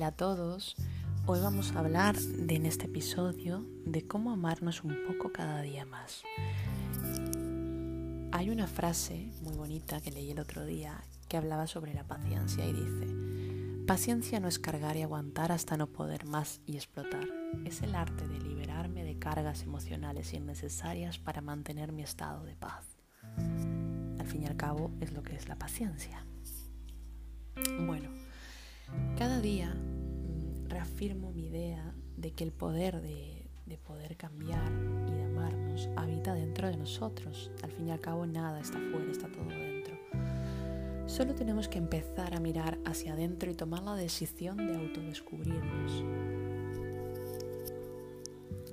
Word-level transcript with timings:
Hola 0.00 0.06
a 0.06 0.12
todos. 0.12 0.76
Hoy 1.26 1.40
vamos 1.40 1.72
a 1.72 1.80
hablar 1.80 2.16
de, 2.18 2.54
en 2.54 2.64
este 2.64 2.86
episodio 2.86 3.66
de 3.84 4.06
cómo 4.06 4.32
amarnos 4.32 4.82
un 4.82 4.96
poco 5.06 5.30
cada 5.30 5.60
día 5.60 5.84
más. 5.84 6.22
Hay 8.32 8.48
una 8.48 8.66
frase 8.66 9.30
muy 9.42 9.54
bonita 9.56 10.00
que 10.00 10.10
leí 10.10 10.30
el 10.30 10.38
otro 10.38 10.64
día 10.64 11.04
que 11.28 11.36
hablaba 11.36 11.66
sobre 11.66 11.92
la 11.92 12.04
paciencia 12.04 12.64
y 12.64 12.72
dice, 12.72 13.84
paciencia 13.86 14.40
no 14.40 14.48
es 14.48 14.58
cargar 14.58 14.96
y 14.96 15.02
aguantar 15.02 15.52
hasta 15.52 15.76
no 15.76 15.86
poder 15.86 16.24
más 16.24 16.62
y 16.64 16.76
explotar. 16.76 17.28
Es 17.66 17.82
el 17.82 17.94
arte 17.94 18.26
de 18.26 18.40
liberarme 18.40 19.04
de 19.04 19.18
cargas 19.18 19.64
emocionales 19.64 20.32
innecesarias 20.32 21.18
para 21.18 21.42
mantener 21.42 21.92
mi 21.92 22.00
estado 22.04 22.46
de 22.46 22.56
paz. 22.56 22.86
Al 24.18 24.26
fin 24.26 24.44
y 24.44 24.46
al 24.46 24.56
cabo 24.56 24.92
es 25.02 25.12
lo 25.12 25.22
que 25.22 25.36
es 25.36 25.46
la 25.46 25.56
paciencia. 25.56 26.24
Bueno, 27.84 28.08
cada 29.16 29.40
día 29.40 29.74
mm, 29.74 30.68
reafirmo 30.68 31.32
mi 31.32 31.46
idea 31.46 31.94
de 32.16 32.32
que 32.32 32.44
el 32.44 32.52
poder 32.52 33.00
de, 33.00 33.48
de, 33.66 33.78
poder 33.78 34.16
cambiar 34.16 34.70
y 35.08 35.12
de 35.12 35.22
amarnos 35.24 35.88
habita 35.96 36.34
dentro 36.34 36.68
de 36.68 36.76
nosotros. 36.76 37.50
Al 37.62 37.70
fin 37.70 37.88
y 37.88 37.90
al 37.90 38.00
cabo 38.00 38.26
nada 38.26 38.60
está 38.60 38.78
fuera, 38.78 39.10
está 39.10 39.28
todo 39.30 39.48
dentro. 39.48 39.98
Solo 41.06 41.34
tenemos 41.34 41.68
que 41.68 41.78
empezar 41.78 42.34
a 42.34 42.40
mirar 42.40 42.78
hacia 42.84 43.14
adentro 43.14 43.50
y 43.50 43.54
tomar 43.54 43.82
la 43.82 43.96
decisión 43.96 44.56
de 44.58 44.76
autodescubrirnos. 44.76 46.04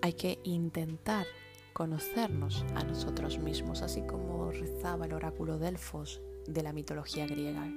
Hay 0.03 0.13
que 0.13 0.39
intentar 0.43 1.25
conocernos 1.73 2.63
a 2.75 2.83
nosotros 2.83 3.39
mismos, 3.39 3.81
así 3.81 4.01
como 4.01 4.51
rezaba 4.51 5.05
el 5.05 5.13
oráculo 5.13 5.57
Delfos 5.57 6.21
de 6.47 6.63
la 6.63 6.73
mitología 6.73 7.25
griega. 7.27 7.67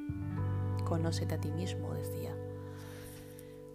Conócete 0.91 1.36
a 1.36 1.41
ti 1.41 1.52
mismo, 1.52 1.94
decía. 1.94 2.34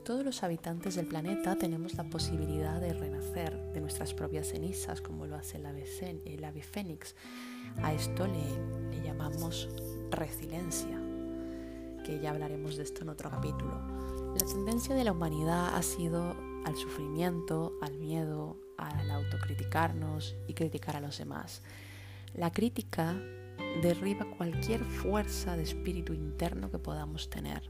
Todos 0.04 0.26
los 0.26 0.44
habitantes 0.44 0.96
del 0.96 1.08
planeta 1.08 1.56
tenemos 1.56 1.94
la 1.94 2.04
posibilidad 2.04 2.82
de 2.82 2.92
renacer 2.92 3.58
de 3.72 3.80
nuestras 3.80 4.14
propias 4.14 4.48
cenizas, 4.48 5.00
como 5.00 5.26
lo 5.26 5.38
hace 5.38 5.56
el 5.56 5.66
ave, 5.66 5.86
el 6.26 6.44
ave. 6.44 6.62
A 7.82 7.94
esto 7.94 8.28
le, 8.28 8.98
le 8.98 9.02
llamamos 9.02 9.70
resiliencia, 10.12 11.00
que 12.04 12.20
ya 12.20 12.32
hablaremos 12.32 12.76
de 12.76 12.84
esto 12.84 13.04
en 13.04 13.10
otro 13.10 13.30
capítulo. 13.30 13.80
La 14.38 14.46
tendencia 14.46 14.94
de 14.94 15.06
la 15.06 15.14
humanidad 15.14 15.74
ha 15.74 15.84
sido 15.84 16.36
al 16.66 16.76
sufrimiento, 16.76 17.72
al 17.82 17.98
miedo, 17.98 18.58
al 18.78 19.10
autocriticarnos 19.10 20.36
y 20.50 20.54
criticar 20.54 20.98
a 20.98 21.00
los 21.00 21.18
demás. 21.18 21.62
La 22.34 22.52
crítica 22.52 23.16
derriba 23.82 24.26
cualquier 24.38 24.84
fuerza 24.84 25.56
de 25.56 25.64
espíritu 25.64 26.14
interno 26.14 26.72
que 26.72 26.80
podamos 26.80 27.30
tener. 27.30 27.70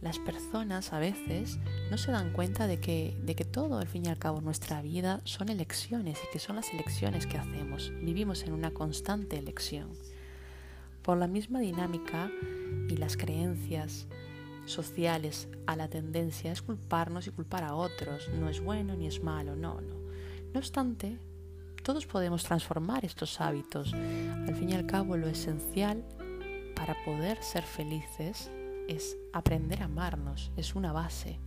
Las 0.00 0.20
personas 0.20 0.92
a 0.92 1.00
veces 1.00 1.58
no 1.90 1.98
se 1.98 2.12
dan 2.12 2.32
cuenta 2.32 2.68
de 2.68 2.78
que, 2.78 3.16
de 3.24 3.34
que 3.34 3.44
todo, 3.44 3.78
al 3.78 3.88
fin 3.88 4.06
y 4.06 4.08
al 4.08 4.18
cabo, 4.18 4.40
nuestra 4.40 4.80
vida 4.80 5.20
son 5.24 5.48
elecciones 5.48 6.18
y 6.22 6.32
que 6.32 6.38
son 6.38 6.54
las 6.54 6.72
elecciones 6.72 7.26
que 7.26 7.36
hacemos. 7.36 7.92
Vivimos 8.00 8.44
en 8.44 8.52
una 8.52 8.70
constante 8.70 9.38
elección. 9.38 9.90
Por 11.02 11.18
la 11.18 11.26
misma 11.26 11.58
dinámica 11.58 12.30
y 12.88 12.96
las 12.96 13.16
creencias 13.16 14.06
sociales 14.66 15.48
a 15.66 15.74
la 15.74 15.88
tendencia 15.88 16.52
es 16.52 16.62
culparnos 16.62 17.26
y 17.26 17.30
culpar 17.32 17.64
a 17.64 17.74
otros. 17.74 18.28
No 18.38 18.48
es 18.48 18.60
bueno 18.60 18.94
ni 18.94 19.08
es 19.08 19.22
malo, 19.24 19.56
no, 19.56 19.80
no. 19.80 19.94
No 20.52 20.60
obstante, 20.60 21.18
todos 21.88 22.04
podemos 22.04 22.44
transformar 22.44 23.06
estos 23.06 23.40
hábitos. 23.40 23.94
Al 23.94 24.54
fin 24.54 24.68
y 24.68 24.74
al 24.74 24.84
cabo, 24.84 25.16
lo 25.16 25.26
esencial 25.26 26.04
para 26.76 26.94
poder 27.06 27.42
ser 27.42 27.62
felices 27.62 28.50
es 28.88 29.16
aprender 29.32 29.80
a 29.80 29.86
amarnos, 29.86 30.52
es 30.58 30.74
una 30.74 30.92
base. 30.92 31.40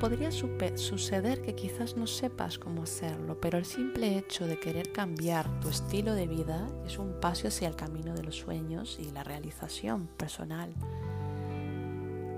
Podría 0.00 0.30
suceder 0.32 1.42
que 1.42 1.54
quizás 1.54 1.94
no 1.94 2.06
sepas 2.06 2.58
cómo 2.58 2.84
hacerlo, 2.84 3.38
pero 3.38 3.58
el 3.58 3.66
simple 3.66 4.16
hecho 4.16 4.46
de 4.46 4.58
querer 4.58 4.92
cambiar 4.92 5.60
tu 5.60 5.68
estilo 5.68 6.14
de 6.14 6.26
vida 6.26 6.66
es 6.86 6.96
un 6.96 7.20
paso 7.20 7.48
hacia 7.48 7.68
el 7.68 7.76
camino 7.76 8.14
de 8.14 8.22
los 8.22 8.36
sueños 8.36 8.96
y 8.98 9.10
la 9.10 9.22
realización 9.22 10.06
personal. 10.06 10.72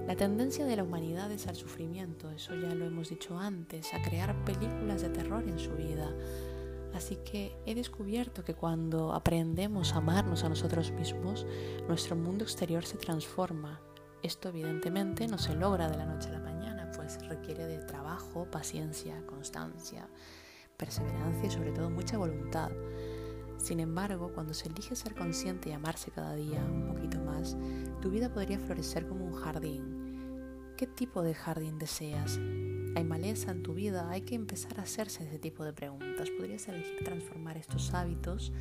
La 0.07 0.17
tendencia 0.17 0.67
de 0.67 0.77
la 0.77 0.83
humanidad 0.83 1.33
es 1.33 1.47
al 1.47 1.57
sufrimiento, 1.57 2.31
eso 2.31 2.55
ya 2.55 2.75
lo 2.75 2.85
hemos 2.85 3.09
dicho 3.09 3.39
antes, 3.39 3.95
a 3.95 4.03
crear 4.03 4.45
películas 4.45 5.01
de 5.01 5.09
terror 5.09 5.43
en 5.49 5.59
su 5.59 5.71
vida. 5.73 6.15
Así 6.93 7.17
que 7.25 7.57
he 7.65 7.75
descubierto 7.75 8.45
que 8.45 8.55
cuando 8.55 9.15
aprendemos 9.15 9.95
a 9.95 9.99
amarnos 9.99 10.45
a 10.45 10.51
nosotros 10.51 10.93
mismos, 10.93 11.47
nuestro 11.89 12.17
mundo 12.17 12.45
exterior 12.45 12.85
se 12.85 12.99
transforma. 12.99 13.81
Esto 14.23 14.51
evidentemente 14.51 15.27
no 15.27 15.39
se 15.39 15.55
logra 15.55 15.89
de 15.89 15.97
la 15.97 16.05
noche 16.05 16.29
a 16.29 16.33
la 16.33 16.41
mañana, 16.41 16.91
pues 16.95 17.27
requiere 17.27 17.67
de 17.67 17.79
trabajo, 17.79 18.47
paciencia, 18.51 19.25
constancia, 19.27 20.07
perseverancia 20.77 21.47
y 21.47 21.51
sobre 21.51 21.73
todo 21.73 21.89
mucha 21.89 22.19
voluntad. 22.19 22.71
Sin 23.65 23.81
embargo, 23.81 24.31
cuando 24.35 24.53
se 24.53 24.69
elige 24.69 24.95
ser 24.95 25.15
consciente 25.15 25.71
y 25.71 25.73
amarse 25.73 26.11
cada 26.11 26.35
día 26.35 26.63
un 26.63 26.87
poquito 26.87 27.19
más, 27.21 27.57
tu 28.03 28.11
vida 28.11 28.31
podría 28.31 28.59
florecer 28.59 29.09
como 29.09 29.25
un 29.25 29.33
jardín. 29.33 30.75
¿Qué 30.77 30.87
tipo 30.87 31.23
de 31.23 31.33
jardín 31.33 31.79
deseas? 31.79 32.39
¿Hay 32.95 33.05
maleza 33.05 33.53
en 33.53 33.63
tu 33.63 33.73
vida? 33.73 34.11
Hay 34.11 34.21
que 34.21 34.35
empezar 34.35 34.79
a 34.79 34.83
hacerse 34.83 35.25
ese 35.27 35.39
tipo 35.39 35.65
de 35.65 35.73
preguntas. 35.73 36.29
Podrías 36.37 36.69
elegir 36.69 37.05
transformar 37.05 37.57
estos 37.57 37.95
hábitos 37.95 38.53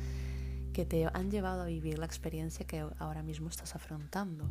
que 0.72 0.86
te 0.86 1.06
han 1.12 1.30
llevado 1.30 1.60
a 1.60 1.66
vivir 1.66 1.98
la 1.98 2.06
experiencia 2.06 2.66
que 2.66 2.88
ahora 2.98 3.22
mismo 3.22 3.50
estás 3.50 3.74
afrontando. 3.74 4.48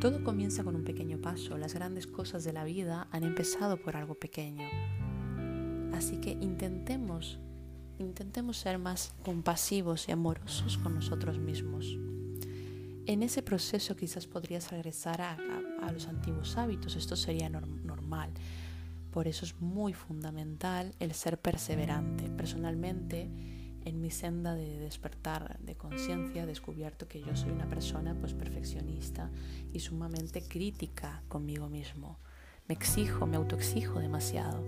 Todo 0.00 0.22
comienza 0.22 0.62
con 0.62 0.76
un 0.76 0.84
pequeño 0.84 1.20
paso. 1.20 1.58
Las 1.58 1.74
grandes 1.74 2.06
cosas 2.06 2.44
de 2.44 2.52
la 2.52 2.62
vida 2.62 3.08
han 3.10 3.24
empezado 3.24 3.76
por 3.76 3.96
algo 3.96 4.14
pequeño. 4.14 4.68
Así 5.92 6.20
que 6.20 6.30
intentemos 6.30 7.40
intentemos 7.98 8.56
ser 8.56 8.78
más 8.78 9.14
compasivos 9.24 10.08
y 10.08 10.12
amorosos 10.12 10.78
con 10.78 10.94
nosotros 10.94 11.38
mismos. 11.38 11.98
En 13.06 13.22
ese 13.22 13.42
proceso 13.42 13.96
quizás 13.96 14.26
podrías 14.26 14.70
regresar 14.70 15.20
a, 15.20 15.36
los 15.92 16.06
antiguos 16.06 16.56
hábitos, 16.56 16.96
esto 16.96 17.14
sería 17.14 17.50
normal. 17.50 18.30
Por 19.10 19.28
eso 19.28 19.44
es 19.44 19.60
muy 19.60 19.92
fundamental 19.92 20.94
el 20.98 21.12
ser 21.12 21.38
perseverante. 21.38 22.30
Personalmente, 22.30 23.30
en 23.84 24.00
mi 24.00 24.10
senda 24.10 24.54
de 24.54 24.78
despertar 24.78 25.58
de 25.60 25.76
conciencia 25.76 26.42
he 26.42 26.46
descubierto 26.46 27.06
que 27.06 27.20
yo 27.20 27.36
soy 27.36 27.50
una 27.50 27.68
persona 27.68 28.16
pues 28.18 28.32
perfeccionista 28.32 29.30
y 29.72 29.80
sumamente 29.80 30.42
crítica 30.42 31.22
conmigo 31.28 31.68
mismo. 31.68 32.18
Me 32.66 32.74
exijo, 32.74 33.26
me 33.26 33.36
autoexijo 33.36 34.00
demasiado 34.00 34.66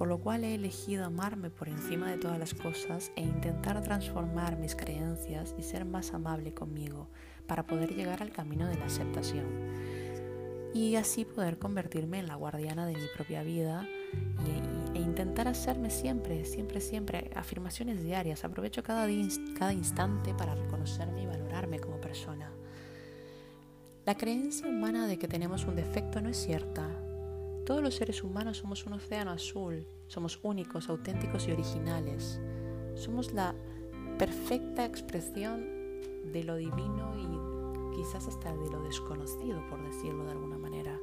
por 0.00 0.08
lo 0.08 0.18
cual 0.18 0.44
he 0.44 0.54
elegido 0.54 1.04
amarme 1.04 1.50
por 1.50 1.68
encima 1.68 2.10
de 2.10 2.16
todas 2.16 2.38
las 2.38 2.54
cosas 2.54 3.12
e 3.16 3.20
intentar 3.20 3.82
transformar 3.82 4.56
mis 4.56 4.74
creencias 4.74 5.54
y 5.58 5.62
ser 5.62 5.84
más 5.84 6.14
amable 6.14 6.54
conmigo 6.54 7.10
para 7.46 7.66
poder 7.66 7.94
llegar 7.94 8.22
al 8.22 8.30
camino 8.30 8.66
de 8.66 8.78
la 8.78 8.86
aceptación 8.86 9.44
y 10.72 10.96
así 10.96 11.26
poder 11.26 11.58
convertirme 11.58 12.18
en 12.18 12.28
la 12.28 12.36
guardiana 12.36 12.86
de 12.86 12.94
mi 12.94 13.06
propia 13.14 13.42
vida 13.42 13.86
e, 14.94 14.98
intentar 14.98 15.48
hacerme 15.48 15.90
siempre, 15.90 16.46
siempre, 16.46 16.80
siempre 16.80 17.30
afirmaciones 17.36 18.02
diarias. 18.02 18.42
Aprovecho 18.42 18.82
cada, 18.82 19.06
cada 19.58 19.74
instante 19.74 20.32
para 20.32 20.54
reconocerme 20.54 21.24
y 21.24 21.26
valorarme 21.26 21.78
como 21.78 22.00
persona. 22.00 22.50
La 24.06 24.16
creencia 24.16 24.66
humana 24.66 25.06
de 25.06 25.18
que 25.18 25.28
tenemos 25.28 25.66
un 25.66 25.76
defecto 25.76 26.22
no 26.22 26.30
es 26.30 26.38
cierta. 26.38 26.88
Todos 27.64 27.82
los 27.82 27.94
seres 27.94 28.22
humanos 28.24 28.58
somos 28.58 28.86
un 28.86 28.94
océano 28.94 29.30
azul, 29.30 29.86
somos 30.06 30.40
únicos, 30.42 30.88
auténticos 30.88 31.46
y 31.46 31.52
originales. 31.52 32.40
Somos 32.94 33.32
la 33.32 33.54
perfecta 34.18 34.84
expresión 34.84 35.64
de 36.32 36.44
lo 36.44 36.56
divino 36.56 37.14
y 37.16 37.96
quizás 37.96 38.26
hasta 38.28 38.52
de 38.56 38.70
lo 38.70 38.82
desconocido, 38.82 39.62
por 39.68 39.82
decirlo 39.82 40.24
de 40.24 40.32
alguna 40.32 40.58
manera. 40.58 40.98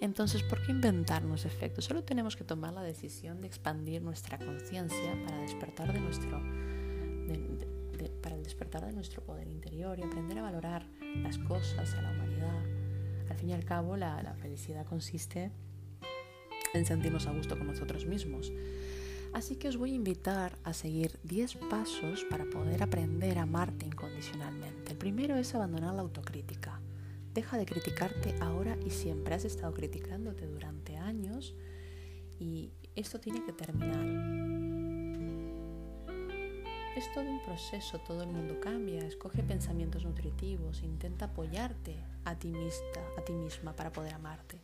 Entonces, 0.00 0.42
¿por 0.42 0.62
qué 0.62 0.72
inventarnos 0.72 1.44
defectos? 1.44 1.86
Solo 1.86 2.04
tenemos 2.04 2.36
que 2.36 2.44
tomar 2.44 2.74
la 2.74 2.82
decisión 2.82 3.40
de 3.40 3.46
expandir 3.46 4.02
nuestra 4.02 4.38
conciencia 4.38 5.24
para 5.24 5.38
despertar 5.38 5.92
de 5.92 6.00
nuestro 6.00 6.40
para 8.22 8.36
el 8.36 8.42
despertar 8.42 8.84
de 8.84 8.92
nuestro 8.92 9.22
poder 9.22 9.48
interior 9.48 9.98
y 9.98 10.02
aprender 10.02 10.38
a 10.38 10.42
valorar 10.42 10.86
las 11.22 11.38
cosas, 11.38 11.94
a 11.94 12.02
la 12.02 12.10
humanidad, 12.10 12.62
al 13.32 13.38
fin 13.38 13.50
y 13.50 13.52
al 13.52 13.64
cabo, 13.64 13.96
la, 13.96 14.34
felicidad 14.40 14.86
consiste 14.86 15.50
en 16.74 16.84
sentirnos 16.84 17.26
a 17.26 17.32
gusto 17.32 17.56
con 17.56 17.66
nosotros 17.66 18.06
mismos. 18.06 18.52
Así 19.32 19.56
que 19.56 19.68
os 19.68 19.76
voy 19.76 19.92
a 19.92 19.94
invitar 19.94 20.56
a 20.64 20.72
seguir 20.72 21.18
10 21.24 21.56
pasos 21.70 22.24
para 22.30 22.44
poder 22.46 22.82
aprender 22.82 23.38
a 23.38 23.42
amarte 23.42 23.86
incondicionalmente. 23.86 24.92
El 24.92 24.98
primero 24.98 25.36
es 25.36 25.54
abandonar 25.54 25.94
la 25.94 26.02
autocrítica. 26.02 26.80
Deja 27.34 27.58
de 27.58 27.66
criticarte 27.66 28.34
ahora 28.40 28.78
y 28.84 28.90
siempre. 28.90 29.34
Has 29.34 29.44
estado 29.44 29.74
criticándote 29.74 30.46
durante 30.46 30.96
años 30.96 31.54
y 32.38 32.72
esto 32.94 33.20
tiene 33.20 33.44
que 33.44 33.52
terminar. 33.52 34.45
Es 36.96 37.12
todo 37.12 37.24
un 37.30 37.40
proceso, 37.40 37.98
todo 37.98 38.22
el 38.22 38.30
mundo 38.30 38.58
cambia, 38.58 39.04
escoge 39.06 39.42
pensamientos 39.42 40.04
nutritivos, 40.04 40.82
intenta 40.82 41.26
apoyarte 41.26 41.94
a 42.24 42.34
ti, 42.36 42.48
misma, 42.48 43.02
a 43.18 43.20
ti 43.20 43.34
misma 43.34 43.76
para 43.76 43.92
poder 43.92 44.14
amarte. 44.14 44.58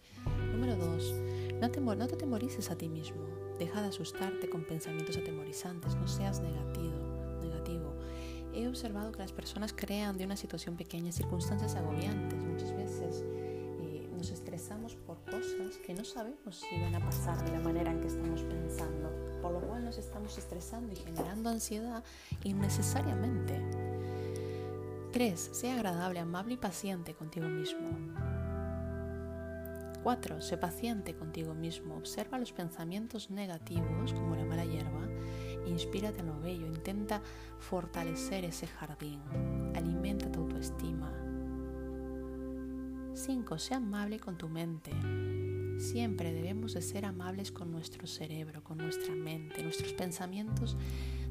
Número 0.50 0.76
dos, 0.76 1.12
no 1.61 1.70
te, 1.70 1.81
no 1.81 2.06
te 2.06 2.17
temorices 2.17 2.70
a 2.70 2.76
ti 2.76 2.88
mismo, 2.88 3.23
deja 3.58 3.82
de 3.82 3.88
asustarte 3.88 4.49
con 4.49 4.64
pensamientos 4.64 5.19
atemorizantes, 5.19 5.94
no 5.94 6.08
seas 6.08 6.40
negativo, 6.40 7.38
negativo. 7.43 7.94
He 8.55 8.67
observado 8.67 9.12
que 9.12 9.19
las 9.19 9.32
personas 9.32 9.75
crean 9.75 10.17
de 10.17 10.25
una 10.25 10.37
situación 10.37 10.76
pequeña 10.76 11.12
circunstancias 11.12 11.76
agobiantes, 11.76 12.43
muchas 12.43 12.75
veces 12.75 13.25
nos 14.22 14.30
estresamos 14.30 14.94
por 14.94 15.20
cosas 15.24 15.78
que 15.84 15.94
no 15.94 16.04
sabemos 16.04 16.54
si 16.54 16.80
van 16.80 16.94
a 16.94 17.04
pasar 17.04 17.44
de 17.44 17.50
la 17.50 17.58
manera 17.58 17.90
en 17.90 18.00
que 18.00 18.06
estamos 18.06 18.42
pensando, 18.42 19.10
por 19.42 19.50
lo 19.50 19.60
cual 19.62 19.84
nos 19.84 19.98
estamos 19.98 20.38
estresando 20.38 20.92
y 20.92 20.96
generando 20.96 21.50
ansiedad 21.50 22.04
innecesariamente. 22.44 23.60
3. 25.12 25.50
Sea 25.52 25.74
agradable, 25.74 26.20
amable 26.20 26.54
y 26.54 26.56
paciente 26.56 27.14
contigo 27.14 27.48
mismo. 27.48 27.80
4. 30.04 30.40
Sé 30.40 30.56
paciente 30.56 31.16
contigo 31.16 31.52
mismo. 31.52 31.96
Observa 31.96 32.38
los 32.38 32.52
pensamientos 32.52 33.28
negativos, 33.28 34.12
como 34.12 34.36
la 34.36 34.44
mala 34.44 34.64
hierba, 34.64 35.08
inspírate 35.66 36.20
en 36.20 36.28
lo 36.28 36.38
bello. 36.38 36.69
Intenta 36.69 37.20
fortalecer 37.58 38.44
ese 38.44 38.69
jardín. 38.69 39.20
Alimenta 39.74 40.30
tu 40.30 40.42
autoestima. 40.42 41.01
5. 43.22 43.56
Sea 43.58 43.76
amable 43.76 44.19
con 44.19 44.36
tu 44.36 44.48
mente. 44.48 44.90
Siempre 45.78 46.32
debemos 46.32 46.74
de 46.74 46.82
ser 46.82 47.04
amables 47.04 47.52
con 47.52 47.70
nuestro 47.70 48.08
cerebro, 48.08 48.64
con 48.64 48.78
nuestra 48.78 49.14
mente. 49.14 49.62
Nuestros 49.62 49.92
pensamientos 49.92 50.76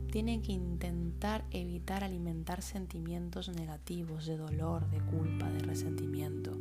tienen 0.09 0.41
que 0.41 0.53
intentar 0.53 1.43
evitar 1.51 2.05
alimentar 2.05 2.61
sentimientos 2.61 3.49
negativos 3.49 4.25
de 4.25 4.38
dolor, 4.38 4.89
de 4.89 5.01
culpa, 5.01 5.49
de 5.49 5.59
resentimiento, 5.59 6.51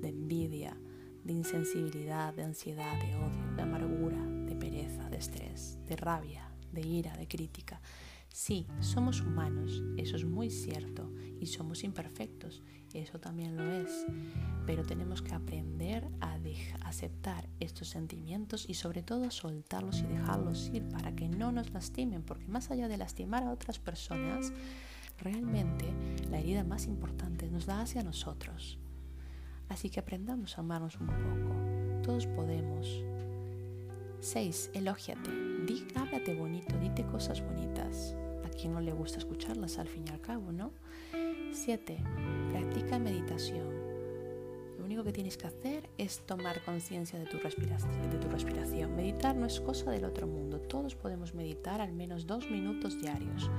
de 0.00 0.08
envidia, 0.08 0.76
de 1.22 1.32
insensibilidad, 1.32 2.34
de 2.34 2.42
ansiedad, 2.42 3.00
de 3.00 3.14
odio, 3.14 3.54
de 3.54 3.62
amargura, 3.62 4.20
de 4.26 4.56
pereza, 4.56 5.08
de 5.08 5.18
estrés, 5.18 5.78
de 5.86 5.94
rabia, 5.94 6.50
de 6.72 6.80
ira, 6.80 7.16
de 7.16 7.28
crítica. 7.28 7.80
Sí, 8.36 8.66
somos 8.80 9.20
humanos, 9.20 9.84
eso 9.96 10.16
es 10.16 10.24
muy 10.24 10.50
cierto, 10.50 11.08
y 11.38 11.46
somos 11.46 11.84
imperfectos, 11.84 12.64
eso 12.92 13.20
también 13.20 13.56
lo 13.56 13.62
es, 13.62 14.06
pero 14.66 14.84
tenemos 14.84 15.22
que 15.22 15.34
aprender 15.34 16.08
a 16.20 16.36
aceptar 16.80 17.48
estos 17.60 17.90
sentimientos 17.90 18.68
y 18.68 18.74
sobre 18.74 19.04
todo 19.04 19.30
soltarlos 19.30 20.00
y 20.00 20.06
dejarlos 20.08 20.68
ir 20.74 20.82
para 20.88 21.14
que 21.14 21.28
no 21.28 21.52
nos 21.52 21.70
lastimen, 21.70 22.24
porque 22.24 22.48
más 22.48 22.72
allá 22.72 22.88
de 22.88 22.96
lastimar 22.96 23.44
a 23.44 23.52
otras 23.52 23.78
personas, 23.78 24.52
realmente 25.20 25.84
la 26.28 26.40
herida 26.40 26.64
más 26.64 26.86
importante 26.88 27.48
nos 27.48 27.68
la 27.68 27.82
hace 27.82 28.00
a 28.00 28.02
nosotros. 28.02 28.80
Así 29.68 29.90
que 29.90 30.00
aprendamos 30.00 30.58
a 30.58 30.62
amarnos 30.62 30.96
un 30.96 31.06
poco, 31.06 32.02
todos 32.02 32.26
podemos. 32.26 33.00
6. 34.18 34.70
Elógiate, 34.74 35.30
háblate 35.94 36.34
bonito, 36.34 36.76
dite 36.78 37.06
cosas 37.06 37.40
bonitas 37.40 38.16
quien 38.54 38.72
no 38.72 38.80
le 38.80 38.92
gusta 38.92 39.18
escucharlas 39.18 39.78
al 39.78 39.88
fin 39.88 40.04
y 40.06 40.10
al 40.10 40.20
cabo, 40.20 40.52
¿no? 40.52 40.72
7. 41.52 41.98
Practica 42.50 42.98
meditación. 42.98 43.84
Lo 44.78 44.84
único 44.84 45.04
que 45.04 45.12
tienes 45.12 45.36
que 45.36 45.46
hacer 45.46 45.88
es 45.96 46.20
tomar 46.26 46.62
conciencia 46.64 47.18
de, 47.18 47.24
de 47.24 48.18
tu 48.18 48.28
respiración. 48.28 48.96
Meditar 48.96 49.34
no 49.36 49.46
es 49.46 49.60
cosa 49.60 49.90
del 49.90 50.04
otro 50.04 50.26
mundo. 50.26 50.60
Todos 50.60 50.94
podemos 50.94 51.34
meditar 51.34 51.80
al 51.80 51.92
menos 51.92 52.26
dos 52.26 52.50
minutos 52.50 53.00
diarios. 53.00 53.50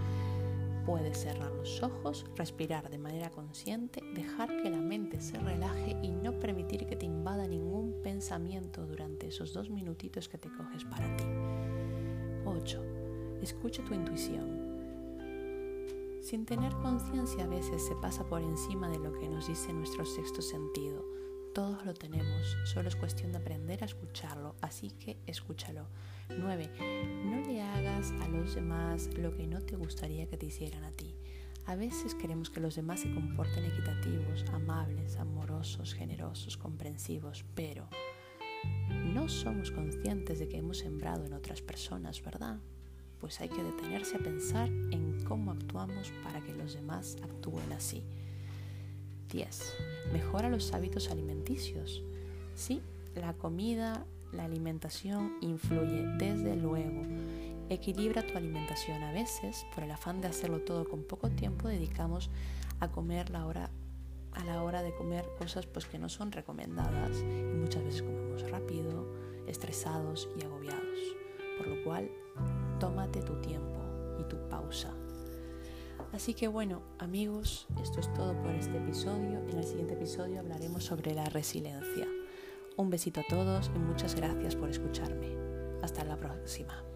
Puedes 0.85 1.17
cerrar 1.17 1.51
los 1.51 1.81
ojos, 1.81 2.27
respirar 2.35 2.91
de 2.91 2.99
manera 2.99 3.31
consciente, 3.31 4.03
dejar 4.13 4.61
que 4.61 4.69
la 4.69 4.77
mente 4.77 5.19
se 5.19 5.39
relaje 5.39 5.97
y 6.03 6.11
no 6.11 6.37
permitir 6.37 6.85
que 6.85 6.95
te 6.95 7.07
invada 7.07 7.47
ningún 7.47 7.95
pensamiento 8.03 8.85
durante 8.85 9.29
esos 9.29 9.51
dos 9.51 9.71
minutitos 9.71 10.29
que 10.29 10.37
te 10.37 10.49
coges 10.49 10.85
para 10.85 11.17
ti. 11.17 11.25
8. 12.45 12.83
Escucha 13.41 13.83
tu 13.83 13.95
intuición. 13.95 14.64
Sin 16.25 16.47
tener 16.47 16.73
conciencia 16.77 17.43
a 17.43 17.47
veces 17.47 17.85
se 17.85 17.93
pasa 17.97 18.25
por 18.25 18.41
encima 18.41 18.89
de 18.89 18.97
lo 18.97 19.13
que 19.13 19.29
nos 19.29 19.45
dice 19.45 19.71
nuestro 19.71 20.07
sexto 20.07 20.41
sentido. 20.41 21.05
Todos 21.53 21.85
lo 21.85 21.93
tenemos, 21.93 22.57
solo 22.63 22.87
es 22.87 22.95
cuestión 22.95 23.31
de 23.31 23.37
aprender 23.37 23.83
a 23.83 23.85
escucharlo, 23.85 24.55
así 24.59 24.89
que 24.89 25.19
escúchalo. 25.27 25.85
9. 26.35 26.71
No 27.25 27.41
le 27.41 27.61
hagas 27.61 28.11
a 28.23 28.27
los 28.29 28.55
demás 28.55 29.07
lo 29.19 29.35
que 29.35 29.45
no 29.45 29.61
te 29.61 29.75
gustaría 29.75 30.27
que 30.27 30.35
te 30.35 30.47
hicieran 30.47 30.83
a 30.83 30.89
ti. 30.89 31.15
A 31.67 31.75
veces 31.75 32.15
queremos 32.15 32.49
que 32.49 32.59
los 32.59 32.75
demás 32.75 33.01
se 33.01 33.13
comporten 33.13 33.63
equitativos, 33.63 34.45
amables, 34.51 35.17
amorosos, 35.17 35.93
generosos, 35.93 36.57
comprensivos, 36.57 37.45
pero 37.53 37.87
no 38.89 39.29
somos 39.29 39.69
conscientes 39.69 40.39
de 40.39 40.47
que 40.47 40.57
hemos 40.57 40.79
sembrado 40.79 41.23
en 41.23 41.33
otras 41.33 41.61
personas, 41.61 42.23
¿verdad? 42.23 42.61
Pues 43.25 43.41
hay 43.41 43.49
que 43.49 43.63
detenerse 43.63 44.17
a 44.17 44.19
pensar 44.19 44.67
en 44.67 45.23
cómo 45.23 45.51
actuamos 45.51 46.13
para 46.23 46.41
que 46.41 46.53
los 46.53 46.75
demás 46.75 47.17
actúen 47.23 47.73
así. 47.73 48.03
10. 49.31 49.73
Mejora 50.13 50.47
los 50.47 50.71
hábitos 50.73 51.09
alimenticios. 51.09 52.03
Sí, 52.53 52.83
la 53.15 53.33
comida, 53.33 54.05
la 54.31 54.43
alimentación 54.43 55.37
influye 55.41 56.05
desde 56.19 56.55
luego. 56.55 57.01
Equilibra 57.67 58.21
tu 58.21 58.37
alimentación. 58.37 59.01
A 59.01 59.11
veces, 59.11 59.65
por 59.73 59.83
el 59.83 59.89
afán 59.89 60.21
de 60.21 60.27
hacerlo 60.27 60.59
todo 60.59 60.87
con 60.87 61.01
poco 61.01 61.31
tiempo, 61.31 61.67
dedicamos 61.67 62.29
a 62.79 62.91
comer 62.91 63.31
la 63.31 63.47
hora 63.47 63.71
a 64.33 64.43
la 64.43 64.61
hora 64.61 64.83
de 64.83 64.93
comer 64.93 65.25
cosas 65.39 65.65
pues 65.65 65.87
que 65.87 65.97
no 65.97 66.09
son 66.09 66.31
recomendadas 66.31 67.21
y 67.21 67.55
muchas 67.55 67.83
veces 67.85 68.03
comemos 68.03 68.47
rápido, 68.51 69.07
estresados 69.47 70.29
y 70.39 70.43
agobiados. 70.43 70.99
Por 71.57 71.67
lo 71.67 71.83
cual 71.83 72.11
tómate 72.85 73.19
tu 73.23 73.33
tiempo 73.41 73.79
y 74.19 74.23
tu 74.25 74.37
pausa. 74.47 74.93
Así 76.13 76.35
que 76.35 76.47
bueno, 76.47 76.83
amigos, 76.99 77.65
esto 77.81 77.99
es 77.99 78.13
todo 78.13 78.39
por 78.43 78.51
este 78.51 78.77
episodio. 78.77 79.39
En 79.49 79.57
el 79.57 79.63
siguiente 79.63 79.95
episodio 79.95 80.39
hablaremos 80.39 80.83
sobre 80.83 81.15
la 81.15 81.25
resiliencia. 81.25 82.07
Un 82.77 82.91
besito 82.91 83.21
a 83.21 83.27
todos 83.27 83.71
y 83.75 83.79
muchas 83.79 84.13
gracias 84.13 84.55
por 84.55 84.69
escucharme. 84.69 85.35
Hasta 85.81 86.03
la 86.03 86.15
próxima. 86.15 86.94